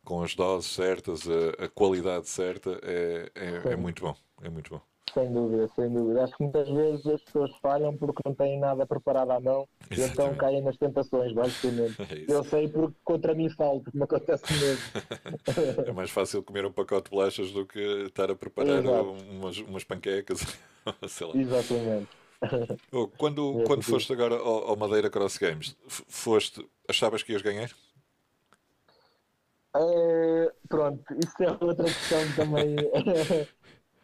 [0.03, 4.15] com as doses certas, a, a qualidade certa, é, é, é muito bom.
[4.41, 4.81] É muito bom.
[5.13, 6.23] Sem dúvida, sem dúvida.
[6.23, 9.95] Acho que muitas vezes as pessoas falham porque não têm nada preparado à mão e
[9.95, 10.37] então Exatamente.
[10.37, 11.95] caem nas tentações, basicamente.
[12.29, 12.33] É.
[12.33, 14.83] Eu sei porque contra mim falta, me acontece mesmo.
[15.87, 19.83] É mais fácil comer um pacote de bolachas do que estar a preparar umas, umas
[19.83, 20.39] panquecas.
[21.07, 21.35] Sei lá.
[21.35, 22.07] Exatamente.
[22.91, 27.41] Oh, Quando, É, quando foste agora ao, ao Madeira Cross Games, foste, achavas que ias
[27.41, 27.71] ganhar?
[29.75, 32.75] Eh, pronto, isso é outra questão também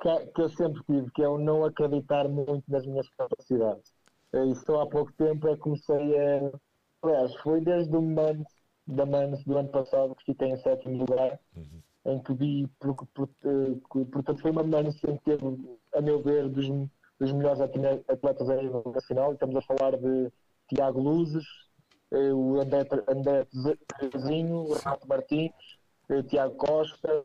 [0.04, 3.92] que, que eu sempre tive, que é o não acreditar muito nas minhas capacidades.
[4.34, 6.52] E só há pouco tempo é que comecei a.
[7.02, 8.46] Aliás, foi desde o Mans,
[8.88, 11.39] da Mans do ano passado que fiquei em sétimo lugar,
[12.06, 15.46] em que vi, por- por- eh, portanto, foi uma Mans em que teve,
[15.96, 16.68] a meu ver, dos,
[17.20, 19.34] dos melhores atle- atletas a nível nacional.
[19.34, 20.32] Estamos a falar de
[20.70, 21.46] Tiago Luzes,
[22.12, 22.86] eh, o André,
[24.12, 25.52] Zezinho, o Renato Martins,
[26.10, 27.24] eh, Tiago Costa,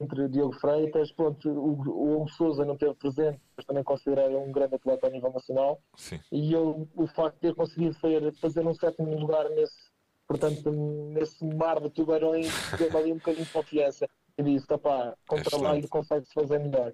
[0.00, 1.12] entre Diogo Freitas.
[1.12, 5.10] Pronto, o, o Hugo Souza não teve presente, mas também considerado um grande atleta a
[5.10, 5.80] nível nacional.
[5.96, 6.20] Sim.
[6.32, 9.90] E eu, o facto de ter conseguido fazer, fazer um sétimo lugar nesse,
[10.26, 14.08] portanto, nesse mar de tubarões, deu-me ali um bocadinho de confiança.
[14.36, 16.92] E disse, opá, com É trabalho consegue-se fazer melhor.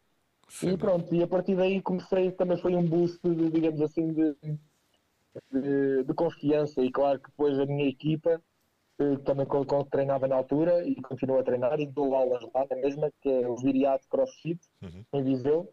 [0.48, 0.72] Sim.
[0.72, 4.34] E pronto, e a partir daí comecei, também foi um boost, de, digamos assim, de,
[5.52, 6.80] de, de confiança.
[6.80, 8.40] E claro que depois a minha equipa,
[9.24, 12.76] também com, que treinava na altura e continuo a treinar e dou aulas lá na
[12.76, 15.04] mesma, que é o Viriato CrossFit, Uhum.
[15.14, 15.68] em Viseu.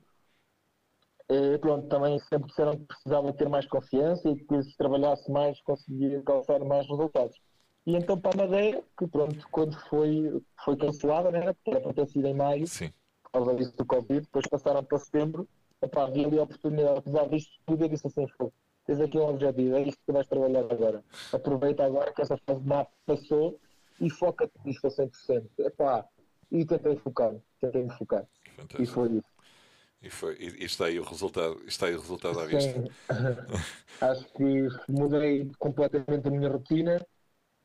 [1.30, 5.62] Eh, pronto, também sempre disseram que precisava ter mais confiança e que se trabalhasse mais
[5.62, 7.40] conseguia alcançar mais resultados.
[7.86, 11.94] E então para a Madeira, que pronto, quando foi, foi cancelada, né, porque era para
[11.94, 12.92] ter sido em maio, Sim.
[13.24, 15.48] por causa disso do Covid, depois passaram para setembro,
[15.82, 18.54] epá, havia ali a oportunidade, apesar disto tudo, eu disse assim, "Fogo,
[18.86, 21.04] tens aqui um objetivo, é isto que vais trabalhar agora.
[21.34, 23.60] Aproveita agora que essa fase de mapa passou
[24.00, 25.50] e foca-te nisto a 100%.
[25.60, 26.06] Epá,
[26.52, 28.26] e tentei focar, tentei me focar.
[28.46, 28.94] E Fantástico.
[28.94, 29.32] foi isso.
[30.02, 32.82] E, foi, e, e está aí o resultado, está aí o resultado à vista.
[32.82, 32.90] Sim.
[34.02, 37.00] Acho que mudei completamente a minha rotina.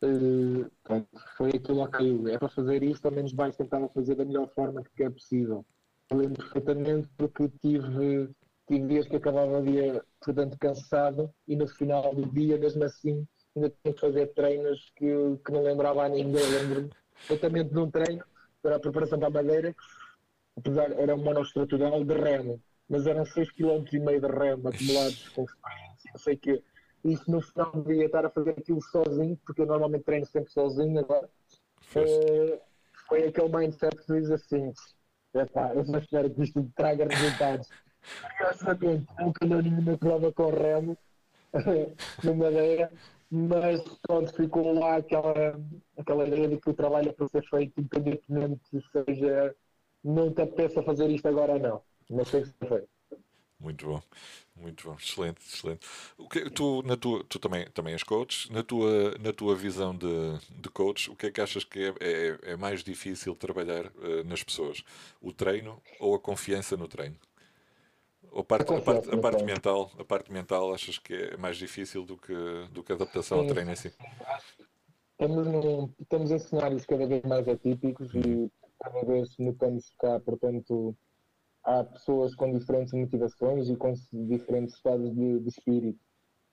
[0.03, 1.03] Eh,
[1.39, 4.83] foi aquilo ok, é para fazer isto, ao menos vais tentar fazer da melhor forma
[4.95, 5.65] que é possível.
[6.11, 8.31] Eu lembro perfeitamente porque tive,
[8.69, 13.25] tive dias que acabava o dia, portanto, cansado e no final do dia, mesmo assim,
[13.55, 15.07] ainda tinha que fazer treinos que,
[15.45, 16.45] que não lembrava a ninguém.
[16.51, 18.25] Lembro-me perfeitamente de um treino
[18.61, 19.79] para a preparação para a madeira, que
[20.57, 26.11] apesar era um monoestrutural de remo, mas eram 6,5 km de remo acumulados com experiência.
[26.13, 26.63] Eu sei que
[27.05, 30.53] isso no final do dia estar a fazer aquilo sozinho, porque eu normalmente treino sempre
[30.53, 31.31] sozinho agora,
[31.95, 32.61] eh,
[33.09, 34.73] foi aquele mindset que diz assim:
[35.33, 37.69] eu só espero que isto traga resultados.
[38.21, 40.97] Curiosamente, nunca deu nenhuma prova com remo
[42.25, 42.93] no Madeira,
[43.31, 45.61] mas pronto, ficou lá aquela,
[45.97, 49.55] aquela ideia de que o trabalho é para ser feito independentemente seja
[50.05, 51.83] não te apeteça fazer isto agora não.
[52.09, 52.89] Mas tem que ser.
[53.59, 54.03] Muito bom,
[54.55, 55.87] muito bom, excelente, excelente.
[56.19, 59.97] O que, tu, na tua, tu também, também és coach, na tua, na tua visão
[59.97, 63.87] de, de coach, o que é que achas que é, é, é mais difícil trabalhar
[63.87, 64.85] eh, nas pessoas?
[65.23, 67.17] O treino ou a confiança no treino?
[68.39, 71.57] A parte, a confiança parte, a parte mental, a parte mental achas que é mais
[71.57, 72.35] difícil do que,
[72.71, 73.51] do que a adaptação ao Sim.
[73.55, 73.93] treino em si?
[75.13, 80.95] Estamos, num, estamos em cenários cada vez mais atípicos e cada vez notamos cá, portanto,
[81.65, 85.99] há pessoas com diferentes motivações e com diferentes estados de, de espírito.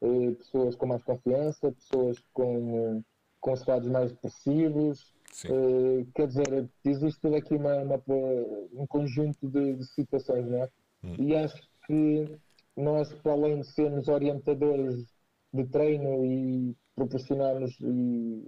[0.01, 3.03] Eh, pessoas com mais confiança, pessoas com,
[3.41, 5.13] com estados mais depressivos.
[5.45, 8.01] Eh, quer dizer, existe aqui uma, uma-
[8.73, 10.69] um conjunto de, de situações, não é?
[11.03, 11.15] Hum.
[11.19, 12.39] E acho que
[12.75, 15.05] nós, para além de sermos orientadores
[15.53, 17.77] de treino e proporcionar-nos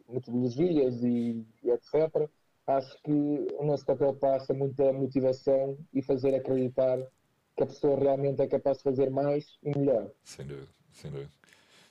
[0.10, 2.30] metodologias e, e, etc.
[2.68, 6.98] Acho que o nosso papel passa muito a motivação e fazer acreditar
[7.56, 10.10] que a pessoa realmente é capaz de fazer mais e melhor.
[10.24, 11.32] Sem dúvida, sem dúvida.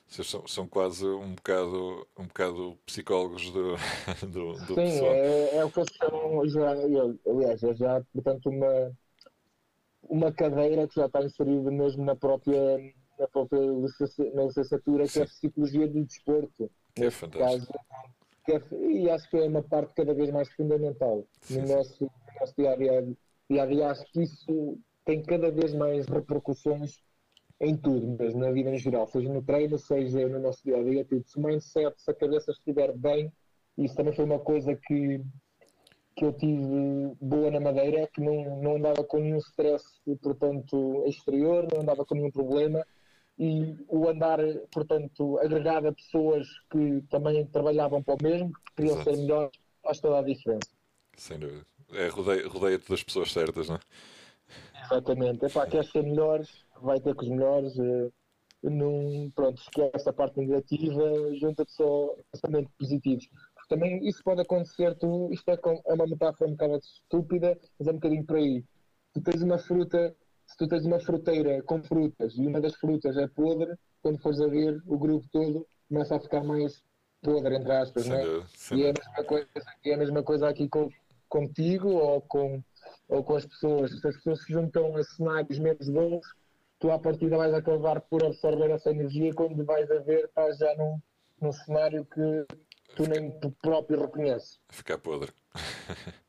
[0.07, 3.75] Vocês são, são quase um bocado, um bocado psicólogos do,
[4.27, 5.13] do, do Sim, pessoal.
[5.13, 8.95] é, é o que eles chamam já, aliás, é já, portanto, uma,
[10.09, 12.77] uma cadeira que já está inserida mesmo na própria,
[13.19, 13.61] na própria
[14.33, 16.71] na licenciatura, que é a psicologia do desporto.
[16.95, 17.73] É fantástico.
[18.45, 21.73] Caso, é, e acho que é uma parte cada vez mais fundamental sim, no, sim.
[21.73, 23.07] Nosso, no nosso dia a dia.
[23.49, 26.99] Dia a dia acho que isso tem cada vez mais repercussões
[27.59, 30.83] em tudo, mesmo na vida em geral, seja no treino, seja no nosso dia a
[30.83, 31.23] dia, tudo.
[31.25, 33.31] Se o mindset, se a cabeça estiver bem,
[33.77, 35.21] isso também foi uma coisa que,
[36.15, 39.83] que eu tive boa na Madeira, que não, não andava com nenhum stress,
[40.21, 42.85] portanto, exterior, não andava com nenhum problema,
[43.37, 44.39] e o andar,
[44.71, 49.09] portanto, agregado a pessoas que também trabalhavam para o mesmo, que queriam Exato.
[49.09, 50.69] ser melhores, faz toda a diferença.
[51.17, 51.65] Sem dúvida.
[51.91, 53.79] É, rodeia-te rodeia das pessoas certas, não é?
[54.85, 55.45] Exatamente.
[55.45, 56.49] Epá, quer ser melhores,
[56.81, 57.75] vai ter com os melhores.
[57.77, 58.11] Uh,
[58.63, 63.29] num, pronto, esquece a parte negativa, junta-te só pensamentos positivos.
[63.67, 67.91] Também isso pode acontecer, tu, isto é, é uma metáfora um bocado estúpida, mas é
[67.91, 68.63] um bocadinho por aí.
[69.13, 73.17] Tu tens uma fruta, se tu tens uma fruteira com frutas e uma das frutas
[73.17, 76.83] é podre, quando fores a ver, o grupo todo começa a ficar mais
[77.21, 78.23] podre, entre aspas, não é?
[78.77, 79.47] E é a mesma coisa,
[79.85, 80.89] é a mesma coisa aqui com,
[81.27, 82.63] contigo ou com
[83.07, 86.25] ou com as pessoas, se as pessoas se juntam a cenários menos bons,
[86.79, 90.75] tu à partida vais acabar por absorver essa energia quando vais a ver estás já
[90.75, 90.99] num,
[91.41, 92.45] num cenário que
[92.95, 94.59] tu nem tu próprio reconheces.
[94.69, 95.31] Ficar podre.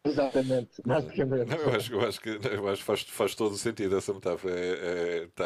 [0.04, 1.48] Exatamente, basicamente.
[1.48, 4.54] Não, eu, acho, eu acho que eu acho faz, faz todo o sentido essa metáfora.
[4.54, 5.44] É, é, tá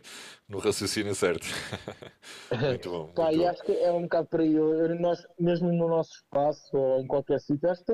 [0.48, 1.46] no raciocínio certo.
[2.60, 3.08] muito bom.
[3.08, 3.48] Pá, muito e bom.
[3.48, 4.54] acho que é um bocado por aí.
[5.00, 7.92] Nós, mesmo no nosso espaço ou em qualquer sítio, acho que,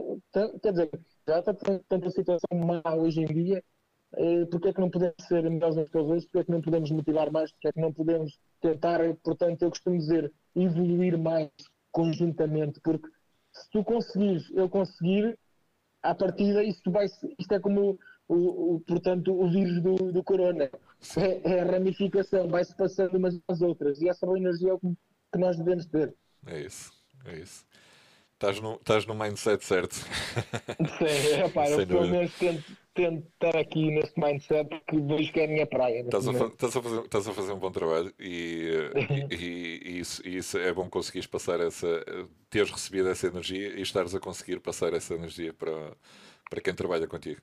[0.60, 0.90] quer dizer,
[1.26, 1.54] já está
[1.88, 3.64] tanta situação má hoje em dia,
[4.16, 6.50] eh, porque é que não podemos ser melhores uns que os outros, porque é que
[6.52, 11.18] não podemos motivar mais, porque é que não podemos tentar, portanto, eu costumo dizer, evoluir
[11.18, 11.50] mais
[11.94, 13.08] conjuntamente, porque
[13.52, 15.38] se tu conseguires, eu conseguir,
[16.02, 20.68] à partida, isto, vai, isto é como o, o, portanto, o vírus do, do corona.
[21.16, 24.00] É, é, a ramificação, vai-se passando umas às outras.
[24.02, 24.88] E essa boa energia é o que,
[25.32, 26.12] que nós devemos ter.
[26.46, 26.92] É isso,
[27.26, 27.64] é isso.
[28.32, 29.94] Estás no, estás no mindset certo.
[29.94, 35.44] Sim, rapaz, eu pelo menos tento, tento estar aqui neste mindset que vejo que é
[35.44, 36.00] a minha praia.
[36.00, 38.70] Estás a, estás, a fazer, estás a fazer um bom trabalho e,
[39.30, 42.04] e, e, isso, e isso é bom conseguires passar essa,
[42.48, 45.92] teres recebido essa energia e estares a conseguir passar essa energia para,
[46.48, 47.40] para quem trabalha contigo.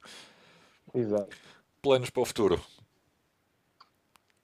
[0.94, 1.36] Exato.
[1.82, 2.62] Planos para o futuro?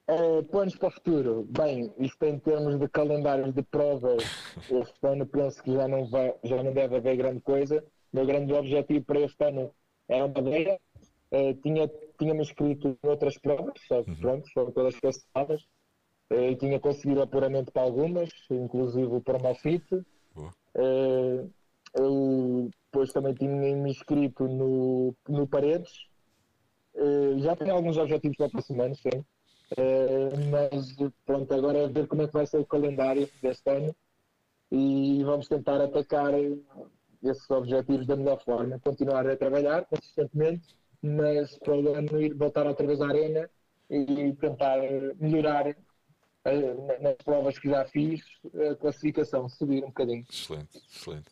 [0.08, 1.46] Uh, planos para o futuro.
[1.50, 4.24] Bem, isto em termos de calendários de provas,
[4.70, 7.84] este ano penso que já não, vai, já não deve haver grande coisa.
[8.12, 9.74] O meu grande objetivo para este ano
[10.08, 10.80] era a Madeira.
[11.30, 14.16] Uh, tinha, tinha-me inscrito em outras provas, só que uhum.
[14.16, 15.62] pronto, foram todas canceladas.
[16.30, 19.84] Uh, tinha conseguido apuramento para algumas, inclusive para o Malfit.
[20.74, 21.50] Uh,
[21.94, 25.90] eu depois também tinha-me inscrito no, no Paredes.
[26.94, 29.24] Uh, já tenho alguns objetivos para o próximo ano, sim.
[30.50, 33.94] Mas pronto, agora é ver como é que vai ser o calendário deste ano
[34.72, 36.32] e vamos tentar atacar
[37.22, 42.66] esses objetivos da melhor forma, continuar a trabalhar consistentemente, mas para o ano ir voltar
[42.66, 43.48] outra vez à arena
[43.90, 44.78] e tentar
[45.18, 48.20] melhorar uh, nas provas que já fiz,
[48.70, 50.24] a classificação, subir um bocadinho.
[50.30, 51.30] Excelente, excelente.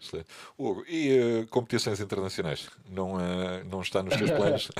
[0.00, 0.28] Excelente.
[0.58, 2.68] Hugo, e uh, competições internacionais?
[2.90, 4.70] Não, uh, não está nos teus planos?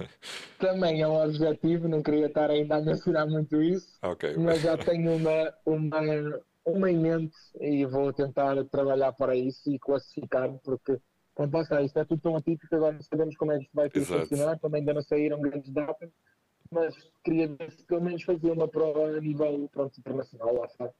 [0.58, 4.36] Também é um objetivo, não queria estar ainda a mencionar muito isso, okay.
[4.36, 9.78] mas já tenho uma, uma, uma em mente e vou tentar trabalhar para isso e
[9.78, 10.98] classificar-me, porque
[11.36, 13.76] quando lá está, isto é tudo tão atípico, agora não sabemos como é que isto
[13.76, 16.10] vai funcionar, também ainda não saíram grandes datas,
[16.70, 20.90] mas queria ver se pelo menos fazer uma prova a nível pronto, internacional, lá está.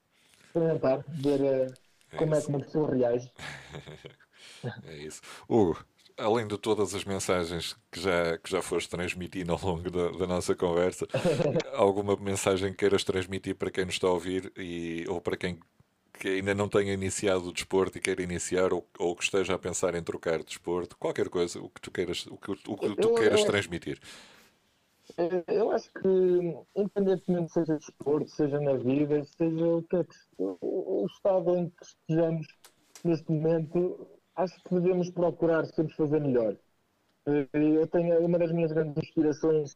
[0.46, 1.40] Experimentar, ver.
[1.40, 1.74] Uh,
[2.18, 3.32] como é que uma pessoa reage?
[4.84, 5.22] é isso.
[5.48, 5.82] Hugo,
[6.18, 10.26] além de todas as mensagens que já, que já foste transmitindo ao longo da, da
[10.26, 11.06] nossa conversa,
[11.72, 15.58] alguma mensagem que queiras transmitir para quem nos está a ouvir e, ou para quem
[16.18, 19.58] que ainda não tenha iniciado o desporto e queira iniciar ou, ou que esteja a
[19.58, 22.96] pensar em trocar de desporto, qualquer coisa, o que tu queiras, o que, o que
[22.96, 24.00] tu queiras transmitir.
[25.18, 26.08] Eh, eu acho que,
[26.74, 31.84] independentemente seja desporto, seja na vida, seja o que é que, o, estado em que
[31.84, 32.46] estejamos
[33.04, 36.56] neste momento, acho que devemos procurar sempre fazer melhor.
[37.26, 39.74] Eh, eu tenho uma das minhas grandes inspirações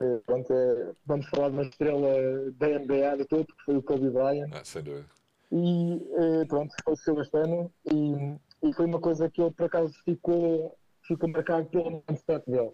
[0.00, 3.82] Eh, pronto, eh, vamos falar de uma estrela da NBA de todo, que foi o
[3.82, 4.50] Kobe Bryant.
[4.52, 5.08] Ah, sem dúvida.
[5.50, 9.94] E eh, pronto, faleceu este ano e, e foi uma coisa que ele por acaso
[10.04, 12.72] ficou, ficou marcado pelo mindset dele.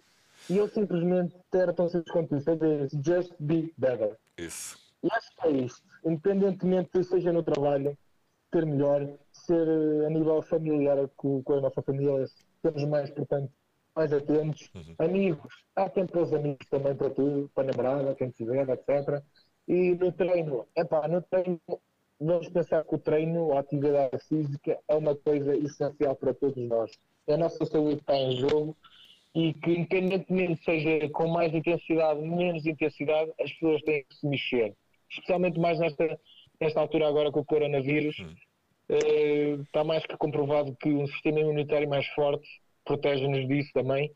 [0.51, 2.57] E ele simplesmente era tão simples quanto isso, é
[3.03, 4.17] just be better.
[4.37, 4.79] Isso.
[5.03, 7.97] E acho que é isto, independentemente seja no trabalho,
[8.53, 12.27] ser melhor, ser eh, a nível familiar com, com a nossa família,
[12.63, 13.53] sermos mais, portanto,
[13.95, 14.71] mais atentos.
[14.75, 14.95] Uhum.
[14.99, 19.23] Amigos, há tempo para os amigos também para tudo, para a namorada, quem tiver, etc.
[19.69, 21.61] E no treino, epá, no treino,
[22.25, 26.91] vamos pensar que o treino, a atividade física, é uma coisa essencial para todos nós.
[27.29, 28.77] A nossa saúde está em jogo
[29.35, 34.75] e que, independentemente seja com mais intensidade, menos intensidade, as pessoas têm que se mexer.
[35.11, 36.19] Especialmente mais nesta,
[36.61, 38.19] nesta altura agora com o coronavírus.
[38.21, 38.35] Hum.
[38.89, 42.47] Eh, está mais que comprovado que um sistema imunitário mais forte
[42.85, 44.11] protege-nos disso também.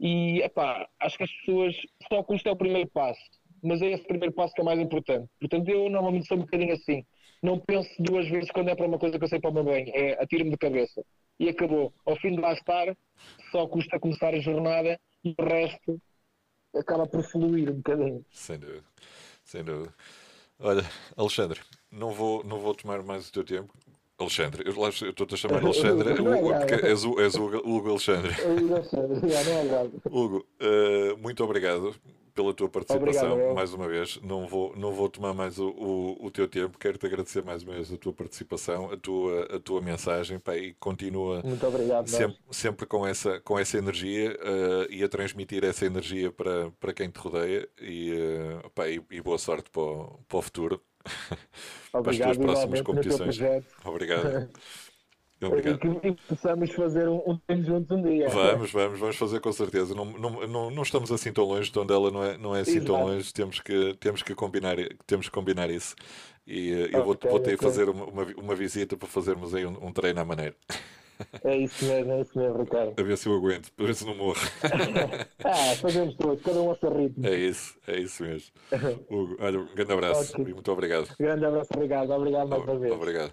[0.00, 1.74] E, epá, acho que as pessoas,
[2.08, 3.20] só que isto é o primeiro passo,
[3.62, 5.28] mas é esse primeiro passo que é mais importante.
[5.40, 7.04] Portanto, eu normalmente sou um bocadinho assim.
[7.42, 9.64] Não penso duas vezes quando é para uma coisa que eu sei para o meu
[9.64, 9.90] bem.
[9.94, 11.04] É atiro-me de cabeça.
[11.38, 11.92] E acabou.
[12.04, 12.96] Ao fim de lá estar,
[13.52, 16.00] só custa começar a jornada e o resto
[16.74, 18.24] acaba por fluir um bocadinho.
[18.30, 18.84] Sem dúvida.
[19.44, 19.94] Sem dúvida.
[20.58, 20.84] Olha,
[21.16, 21.60] Alexandre,
[21.90, 23.72] não vou, não vou tomar mais o teu tempo.
[24.18, 28.32] Alexandre, eu estou-te a chamar Alexandre, é porque és o, és o Hugo Alexandre.
[28.32, 29.92] É verdade.
[30.10, 31.94] Hugo, eh, muito obrigado
[32.38, 34.20] pela tua participação Obrigado, mais uma vez.
[34.22, 36.78] Não vou, não vou tomar mais o, o, o teu tempo.
[36.78, 40.72] Quero-te agradecer mais uma vez a tua participação, a tua, a tua mensagem pá, e
[40.74, 42.02] continua obrigado.
[42.02, 42.10] nós.
[42.10, 46.92] sempre, sempre com, essa, com essa energia eh, e a transmitir essa energia para, para
[46.92, 50.80] quem te rodeia e, eh, pá, e, e boa sorte para o, para o futuro.
[51.90, 53.36] para as Obrigado, tuas próximas competições.
[53.36, 53.66] projeto.
[55.40, 55.76] Obrigado.
[56.02, 58.28] E que possamos fazer um, um treino juntos um dia.
[58.28, 59.94] Vamos, vamos, vamos fazer com certeza.
[59.94, 62.96] Não, não, não, não estamos assim tão longe, Tondela não é, não é assim tão
[62.96, 63.10] Exato.
[63.10, 63.32] longe.
[63.32, 64.76] Temos que, temos que, combinar,
[65.06, 65.94] temos que combinar isso.
[66.46, 67.68] E eh, eu vou, vou ter que ok.
[67.68, 70.56] fazer uma, uma, uma visita para fazermos aí um, um treino à maneira.
[71.42, 72.94] É isso mesmo, é isso mesmo, Ricardo.
[72.96, 74.40] A ver se eu aguento, a ver se não morro.
[75.44, 77.26] Ah, fazemos todos, cada um a seu ritmo.
[77.26, 78.50] É isso, é isso mesmo.
[79.08, 80.44] Hugo, olha, um grande abraço Ok.
[80.46, 81.08] e muito obrigado.
[81.18, 82.10] Grande abraço, obrigado.
[82.10, 82.92] Obrigado mais uma vez.
[82.92, 83.32] Obrigado.